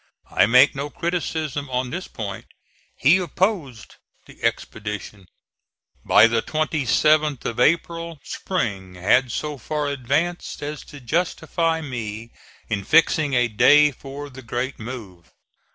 I 0.31 0.47
make 0.47 0.73
no 0.73 0.89
criticism 0.89 1.69
on 1.69 1.91
this 1.91 2.07
point. 2.07 2.47
He 2.97 3.17
opposed 3.19 3.97
the 4.25 4.41
expedition. 4.43 5.27
By 6.03 6.25
the 6.25 6.41
27th 6.41 7.45
of 7.45 7.59
April 7.59 8.19
spring 8.23 8.95
had 8.95 9.31
so 9.31 9.59
far 9.59 9.89
advanced 9.89 10.63
as 10.63 10.83
to 10.85 11.01
justify 11.01 11.81
me 11.81 12.31
in 12.67 12.83
fixing 12.83 13.35
a 13.35 13.47
day 13.47 13.91
for 13.91 14.31
the 14.31 14.41
great 14.41 14.79
move. 14.79 15.31